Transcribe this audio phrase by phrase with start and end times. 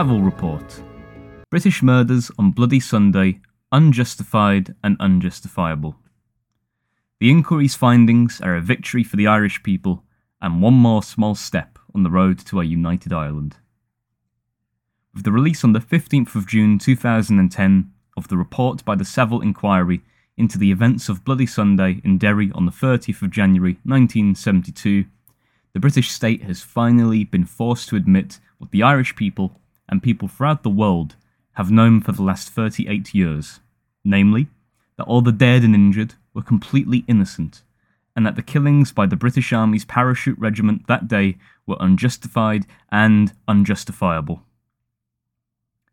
[0.00, 0.82] Savile Report
[1.50, 3.40] British murders on Bloody Sunday
[3.70, 5.94] unjustified and unjustifiable.
[7.18, 10.02] The inquiry's findings are a victory for the Irish people
[10.40, 13.56] and one more small step on the road to a united Ireland.
[15.12, 19.42] With the release on the 15th of June 2010 of the report by the Savile
[19.42, 20.00] Inquiry
[20.34, 25.04] into the events of Bloody Sunday in Derry on the 30th of January 1972,
[25.74, 29.60] the British state has finally been forced to admit what the Irish people
[29.90, 31.16] and people throughout the world
[31.54, 33.60] have known for the last 38 years,
[34.04, 34.48] namely,
[34.96, 37.62] that all the dead and injured were completely innocent,
[38.14, 43.32] and that the killings by the British Army's parachute regiment that day were unjustified and
[43.48, 44.42] unjustifiable.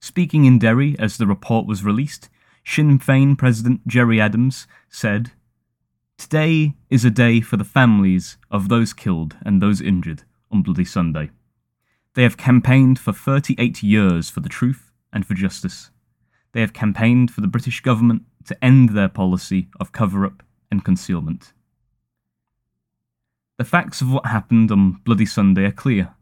[0.00, 2.28] Speaking in Derry as the report was released,
[2.64, 5.32] Sinn Féin President Gerry Adams said,
[6.18, 10.84] Today is a day for the families of those killed and those injured on Bloody
[10.84, 11.30] Sunday.
[12.14, 15.90] They have campaigned for 38 years for the truth and for justice.
[16.52, 20.84] They have campaigned for the British government to end their policy of cover up and
[20.84, 21.52] concealment.
[23.58, 26.14] The facts of what happened on Bloody Sunday are clear.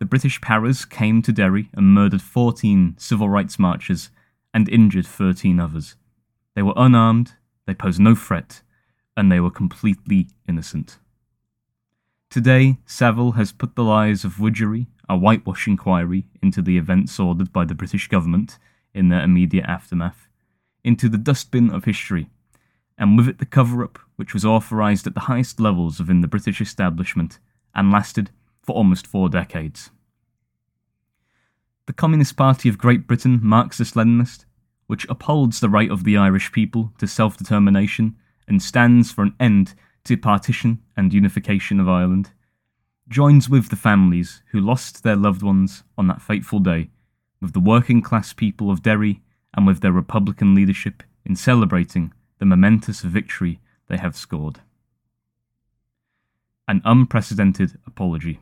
[0.00, 4.10] The British Paras came to Derry and murdered 14 civil rights marchers
[4.52, 5.96] and injured 13 others.
[6.54, 7.34] They were unarmed,
[7.66, 8.62] they posed no threat,
[9.16, 10.98] and they were completely innocent.
[12.30, 17.54] Today, Savile has put the lies of Widgery, a whitewash inquiry into the events ordered
[17.54, 18.58] by the British government
[18.92, 20.28] in their immediate aftermath,
[20.84, 22.28] into the dustbin of history,
[22.98, 26.28] and with it the cover up which was authorised at the highest levels within the
[26.28, 27.38] British establishment
[27.74, 28.30] and lasted
[28.62, 29.88] for almost four decades.
[31.86, 34.44] The Communist Party of Great Britain, Marxist Leninist,
[34.86, 39.34] which upholds the right of the Irish people to self determination and stands for an
[39.40, 42.30] end to partition and unification of Ireland,
[43.08, 46.90] joins with the families who lost their loved ones on that fateful day,
[47.40, 49.22] with the working class people of Derry
[49.54, 54.60] and with their Republican leadership in celebrating the momentous victory they have scored.
[56.66, 58.40] An unprecedented apology.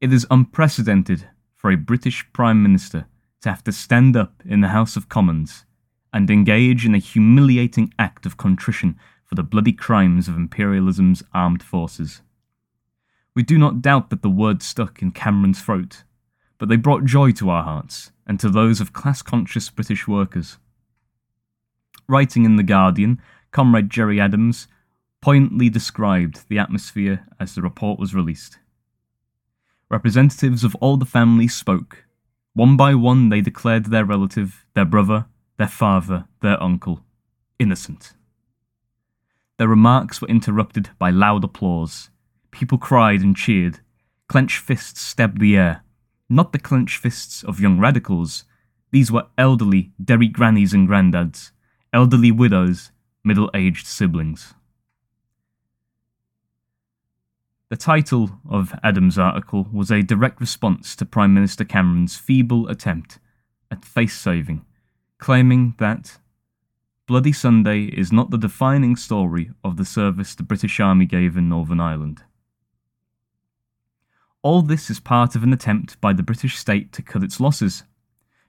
[0.00, 3.06] It is unprecedented for a British Prime Minister
[3.42, 5.64] to have to stand up in the House of Commons
[6.12, 8.96] and engage in a humiliating act of contrition
[9.28, 12.22] for the bloody crimes of imperialism's armed forces.
[13.34, 16.02] We do not doubt that the words stuck in Cameron's throat,
[16.56, 20.56] but they brought joy to our hearts and to those of class conscious British workers.
[22.08, 23.20] Writing in The Guardian,
[23.52, 24.66] Comrade Gerry Adams
[25.20, 28.58] poignantly described the atmosphere as the report was released.
[29.90, 32.04] Representatives of all the families spoke.
[32.54, 35.26] One by one, they declared their relative, their brother,
[35.58, 37.04] their father, their uncle,
[37.58, 38.14] innocent.
[39.58, 42.10] Their remarks were interrupted by loud applause.
[42.52, 43.80] People cried and cheered.
[44.28, 45.82] Clenched fists stabbed the air.
[46.30, 48.44] Not the clenched fists of young radicals.
[48.92, 51.50] These were elderly Derry grannies and granddads,
[51.92, 52.92] elderly widows,
[53.24, 54.54] middle aged siblings.
[57.68, 63.18] The title of Adams' article was a direct response to Prime Minister Cameron's feeble attempt
[63.70, 64.64] at face saving,
[65.18, 66.18] claiming that
[67.08, 71.48] Bloody Sunday is not the defining story of the service the British Army gave in
[71.48, 72.22] Northern Ireland.
[74.42, 77.84] All this is part of an attempt by the British state to cut its losses.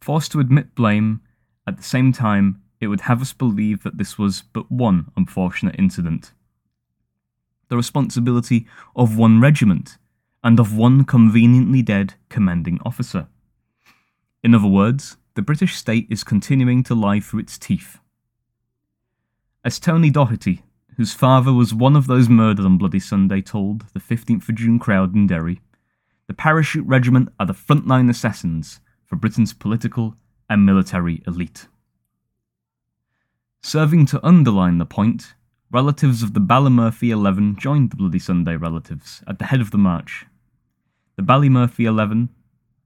[0.00, 1.20] Forced to admit blame,
[1.64, 5.76] at the same time, it would have us believe that this was but one unfortunate
[5.78, 6.32] incident.
[7.68, 9.96] The responsibility of one regiment,
[10.42, 13.28] and of one conveniently dead commanding officer.
[14.42, 17.99] In other words, the British state is continuing to lie through its teeth.
[19.62, 20.62] As Tony Doherty,
[20.96, 24.78] whose father was one of those murdered on Bloody Sunday, told the 15th of June
[24.78, 25.60] crowd in Derry,
[26.28, 30.16] the Parachute Regiment are the frontline assassins for Britain's political
[30.48, 31.68] and military elite.
[33.60, 35.34] Serving to underline the point,
[35.70, 39.78] relatives of the Ballymurphy 11 joined the Bloody Sunday relatives at the head of the
[39.78, 40.24] march.
[41.16, 42.30] The Ballymurphy 11,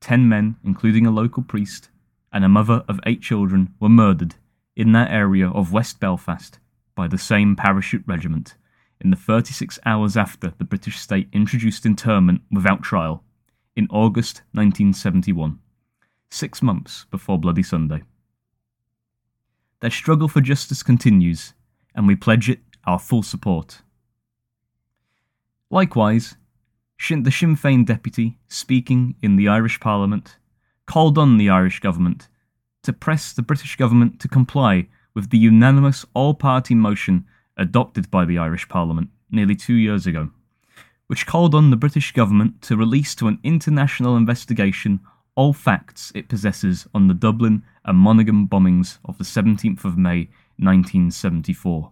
[0.00, 1.88] ten men, including a local priest,
[2.32, 4.36] and a mother of eight children, were murdered
[4.76, 6.60] in that area of West Belfast
[7.00, 8.56] by the same parachute regiment
[9.00, 13.24] in the 36 hours after the British state introduced internment without trial
[13.74, 15.58] in August 1971,
[16.28, 18.02] six months before Bloody Sunday.
[19.80, 21.54] Their struggle for justice continues,
[21.94, 23.80] and we pledge it our full support.
[25.70, 26.36] Likewise,
[26.98, 30.36] the Sinn Féin deputy, speaking in the Irish Parliament,
[30.84, 32.28] called on the Irish government
[32.82, 34.86] to press the British government to comply
[35.20, 37.26] with the unanimous all party motion
[37.58, 40.30] adopted by the Irish Parliament nearly two years ago,
[41.08, 44.98] which called on the British government to release to an international investigation
[45.34, 50.30] all facts it possesses on the Dublin and Monaghan bombings of the 17th of May
[50.56, 51.90] 1974.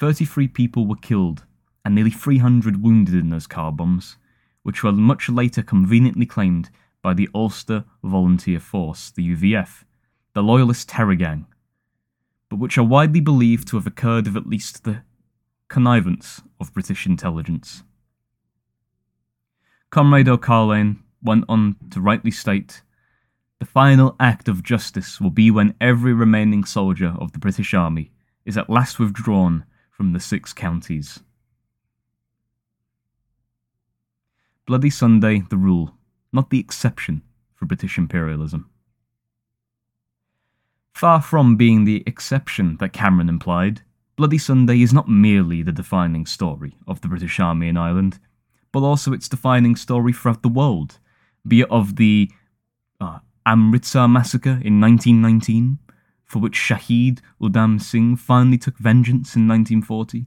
[0.00, 1.44] 33 people were killed
[1.84, 4.16] and nearly 300 wounded in those car bombs,
[4.62, 6.70] which were much later conveniently claimed
[7.02, 9.84] by the Ulster Volunteer Force, the UVF,
[10.32, 11.46] the Loyalist terror gang,
[12.48, 15.02] but which are widely believed to have occurred with at least the
[15.68, 17.82] connivance of British intelligence.
[19.90, 22.82] Comrade Ó Caoláin went on to rightly state
[23.58, 28.12] the final act of justice will be when every remaining soldier of the British Army
[28.44, 31.20] is at last withdrawn from the six counties.
[34.66, 35.96] Bloody Sunday, the rule,
[36.32, 37.22] not the exception
[37.54, 38.68] for British imperialism.
[40.96, 43.82] Far from being the exception that Cameron implied,
[44.16, 48.18] Bloody Sunday is not merely the defining story of the British Army in Ireland,
[48.72, 50.98] but also its defining story throughout the world,
[51.46, 52.30] be it of the
[52.98, 55.80] uh, Amritsar massacre in 1919,
[56.24, 60.24] for which Shahid Udham Singh finally took vengeance in 1940,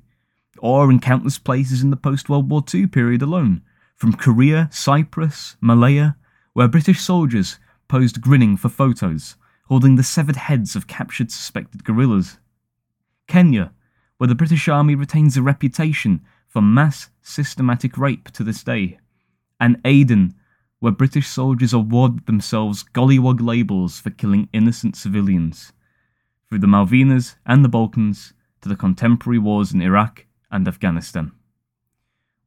[0.59, 3.63] or in countless places in the post World War II period alone,
[3.95, 6.15] from Korea, Cyprus, Malaya,
[6.53, 7.57] where British soldiers
[7.87, 9.35] posed grinning for photos,
[9.69, 12.39] holding the severed heads of captured suspected guerrillas.
[13.27, 13.71] Kenya,
[14.17, 18.97] where the British Army retains a reputation for mass systematic rape to this day,
[19.59, 20.33] and Aden,
[20.79, 25.71] where British soldiers awarded themselves gollywog labels for killing innocent civilians,
[26.47, 31.31] through the Malvinas and the Balkans to the contemporary wars in Iraq and Afghanistan.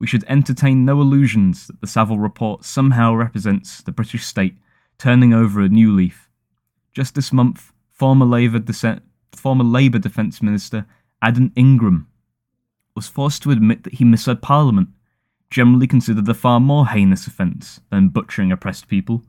[0.00, 4.56] We should entertain no illusions that the Savile Report somehow represents the British state
[4.98, 6.28] turning over a new leaf.
[6.92, 8.62] Just this month, former Labour,
[9.32, 10.86] former Labour Defence Minister
[11.22, 12.06] Adam Ingram
[12.94, 14.90] was forced to admit that he misled Parliament,
[15.50, 19.22] generally considered a far more heinous offence than butchering oppressed people,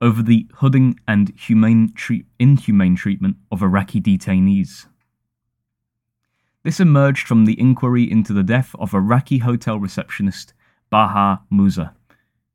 [0.00, 4.86] over the hooding and treat- inhumane treatment of Iraqi detainees.
[6.64, 10.52] This emerged from the inquiry into the death of Iraqi hotel receptionist
[10.90, 11.94] Baha Musa,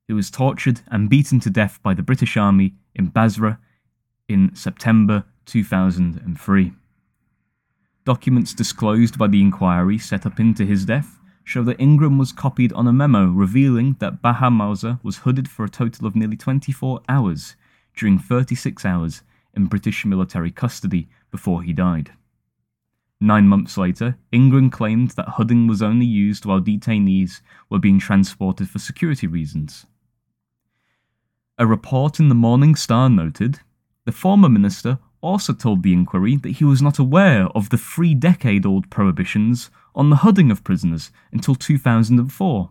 [0.07, 3.59] who was tortured and beaten to death by the British Army in Basra
[4.27, 6.73] in September 2003.
[8.05, 12.73] Documents disclosed by the inquiry set up into his death show that Ingram was copied
[12.73, 17.01] on a memo revealing that Baha Musa was hooded for a total of nearly 24
[17.07, 17.55] hours
[17.95, 19.21] during 36 hours
[19.55, 22.11] in British military custody before he died.
[23.19, 28.69] Nine months later, Ingram claimed that hooding was only used while detainees were being transported
[28.69, 29.85] for security reasons.
[31.57, 33.61] A report in the Morning Star noted
[34.07, 38.15] the former minister also told the inquiry that he was not aware of the three
[38.15, 42.69] decade old prohibitions on the hooding of prisoners until 2004.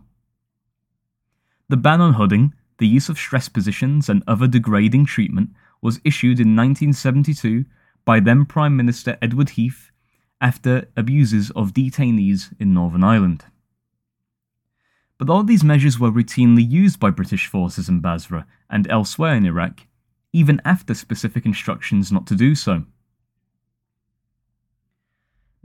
[1.69, 6.39] The ban on hooding, the use of stress positions, and other degrading treatment was issued
[6.39, 7.65] in 1972
[8.03, 9.91] by then Prime Minister Edward Heath
[10.41, 13.45] after abuses of detainees in Northern Ireland.
[15.19, 19.45] But all these measures were routinely used by British forces in Basra and elsewhere in
[19.45, 19.81] Iraq,
[20.33, 22.83] even after specific instructions not to do so.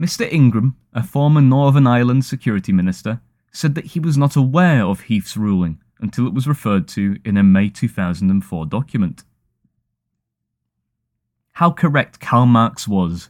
[0.01, 0.31] Mr.
[0.31, 5.37] Ingram, a former Northern Ireland security minister, said that he was not aware of Heath's
[5.37, 9.23] ruling until it was referred to in a May 2004 document.
[11.53, 13.29] How correct Karl Marx was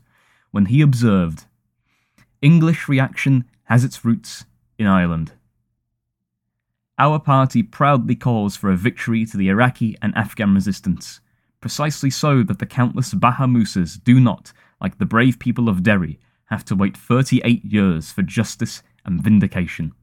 [0.51, 1.45] when he observed
[2.41, 4.45] English reaction has its roots
[4.77, 5.33] in Ireland.
[6.97, 11.19] Our party proudly calls for a victory to the Iraqi and Afghan resistance,
[11.63, 14.51] precisely so that the countless Baha Musas do not,
[14.82, 19.93] like the brave people of Derry, have to wait 38 years for justice and vindication.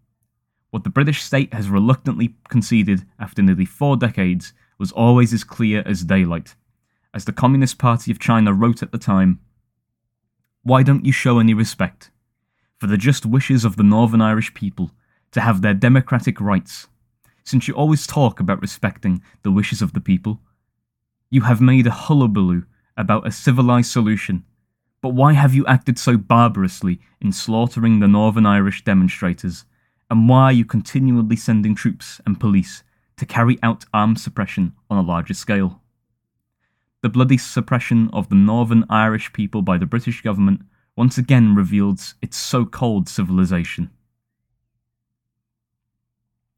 [0.71, 5.83] What the British state has reluctantly conceded after nearly four decades was always as clear
[5.85, 6.55] as daylight.
[7.12, 9.38] As the Communist Party of China wrote at the time,
[10.62, 12.11] why don't you show any respect
[12.79, 14.93] for the just wishes of the Northern Irish people
[15.33, 16.88] to have their democratic rights?
[17.45, 20.40] Since you always talk about respecting the wishes of the people,
[21.30, 22.64] you have made a hullabaloo
[22.96, 24.44] about a civilized solution.
[25.00, 29.64] But why have you acted so barbarously in slaughtering the Northern Irish demonstrators?
[30.10, 32.82] And why are you continually sending troops and police
[33.16, 35.80] to carry out armed suppression on a larger scale?
[37.02, 40.62] The bloody suppression of the Northern Irish people by the British government
[40.96, 43.90] once again reveals its so called civilization.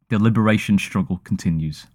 [0.08, 1.86] The liberation struggle continues.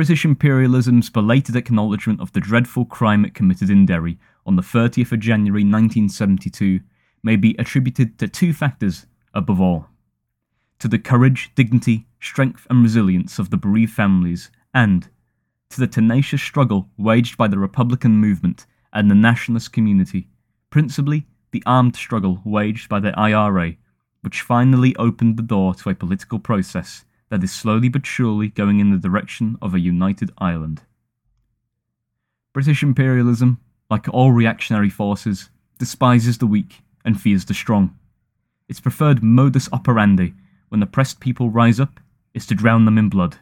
[0.00, 5.12] British imperialism's belated acknowledgement of the dreadful crime it committed in Derry on the 30th
[5.12, 6.80] of January 1972
[7.22, 9.04] may be attributed to two factors
[9.34, 9.88] above all
[10.78, 15.10] to the courage, dignity, strength, and resilience of the bereaved families, and
[15.68, 18.64] to the tenacious struggle waged by the Republican movement
[18.94, 20.28] and the nationalist community,
[20.70, 23.74] principally the armed struggle waged by the IRA,
[24.22, 28.80] which finally opened the door to a political process that is slowly but surely going
[28.80, 30.82] in the direction of a united Ireland.
[32.52, 37.96] British imperialism, like all reactionary forces, despises the weak and fears the strong.
[38.68, 40.34] Its preferred modus operandi
[40.68, 42.00] when oppressed people rise up
[42.34, 43.38] is to drown them in blood,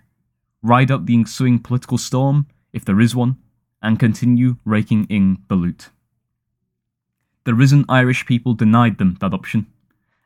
[0.63, 3.37] ride out the ensuing political storm, if there is one,
[3.83, 5.91] and continue raking in the loot.
[7.45, 9.67] The risen Irish people denied them that option.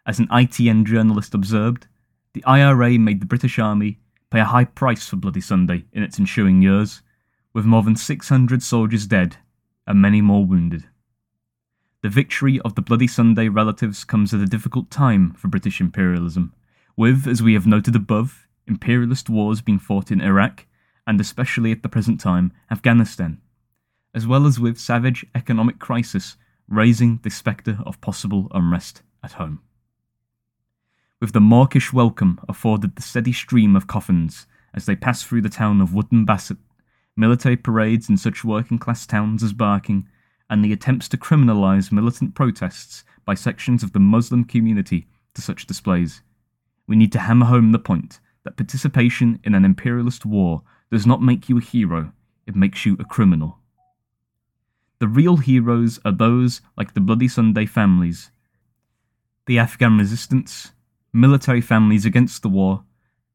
[0.06, 1.86] As an ITN journalist observed,
[2.34, 3.98] the IRA made the British Army
[4.30, 7.02] pay a high price for Bloody Sunday in its ensuing years,
[7.52, 9.36] with more than 600 soldiers dead
[9.86, 10.84] and many more wounded.
[12.02, 16.54] The victory of the Bloody Sunday relatives comes at a difficult time for British imperialism,
[16.96, 20.66] with, as we have noted above, imperialist wars being fought in Iraq
[21.06, 23.40] and especially at the present time Afghanistan,
[24.14, 26.36] as well as with savage economic crisis
[26.68, 29.60] raising the spectre of possible unrest at home.
[31.22, 35.48] With the mawkish welcome afforded the steady stream of coffins as they pass through the
[35.48, 36.56] town of Wootton Bassett
[37.16, 40.08] military parades in such working class towns as Barking,
[40.50, 45.64] and the attempts to criminalise militant protests by sections of the Muslim community to such
[45.64, 46.22] displays.
[46.88, 51.22] We need to hammer home the point that participation in an imperialist war does not
[51.22, 52.12] make you a hero,
[52.48, 53.58] it makes you a criminal.
[54.98, 58.32] The real heroes are those like the Bloody Sunday families,
[59.46, 60.72] the Afghan resistance,
[61.12, 62.84] military families against the war,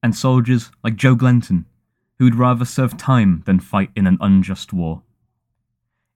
[0.01, 1.65] and soldiers like Joe Glenton,
[2.17, 5.03] who would rather serve time than fight in an unjust war.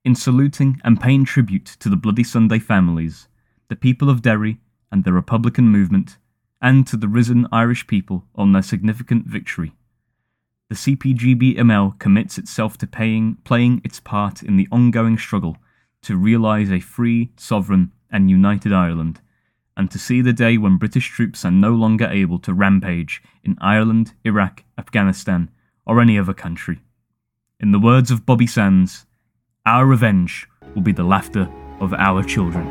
[0.03, 3.27] In saluting and paying tribute to the Bloody Sunday families,
[3.67, 4.59] the people of Derry
[4.91, 6.17] and the Republican movement,
[6.61, 9.73] and to the risen Irish people on their significant victory,
[10.71, 15.57] the CPGB-ML commits itself to paying, playing its part in the ongoing struggle
[16.01, 19.19] to realise a free, sovereign, and united Ireland,
[19.77, 23.57] and to see the day when British troops are no longer able to rampage in
[23.61, 25.49] Ireland, Iraq, Afghanistan,
[25.85, 26.79] or any other country.
[27.59, 29.05] In the words of Bobby Sands,
[29.65, 31.49] our revenge will be the laughter
[31.79, 32.67] of our children.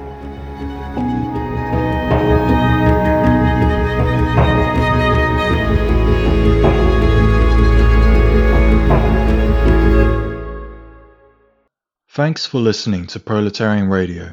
[12.12, 14.33] Thanks for listening to Proletarian Radio.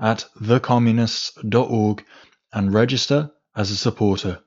[0.00, 2.04] at thecommunists.org
[2.52, 4.40] and register as a supporter.